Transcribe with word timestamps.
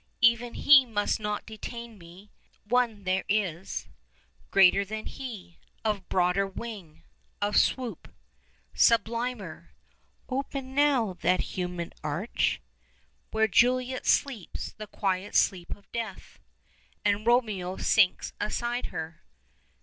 Even 0.21 0.55
he 0.55 0.83
must 0.83 1.19
not 1.19 1.45
detain 1.45 1.95
me: 1.99 2.31
one 2.63 3.03
there 3.03 3.23
is 3.29 3.87
Greater 4.49 4.83
than 4.83 5.05
he, 5.05 5.59
of 5.85 6.09
broader 6.09 6.47
wing, 6.47 7.03
of 7.39 7.55
swoop 7.55 8.05
20 8.07 8.15
Sublimer. 8.73 9.69
Open 10.27 10.73
now 10.73 11.13
that 11.21 11.53
humid 11.55 11.93
arch 12.03 12.59
Where 13.29 13.47
Juliet 13.47 14.07
sleeps 14.07 14.71
the 14.71 14.87
quiet 14.87 15.35
sleep 15.35 15.69
of 15.75 15.91
death, 15.91 16.39
And 17.05 17.27
Romeo 17.27 17.77
sinks 17.77 18.33
aside 18.39 18.87
her. 18.87 19.21